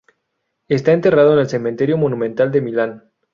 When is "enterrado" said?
0.93-1.33